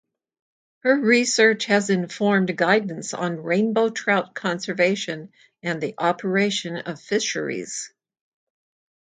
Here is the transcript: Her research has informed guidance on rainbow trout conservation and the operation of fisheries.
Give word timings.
Her 0.79 0.99
research 0.99 1.65
has 1.65 1.91
informed 1.91 2.57
guidance 2.57 3.13
on 3.13 3.43
rainbow 3.43 3.89
trout 3.89 4.33
conservation 4.33 5.31
and 5.61 5.79
the 5.79 5.93
operation 5.99 6.77
of 6.77 6.99
fisheries. 6.99 7.93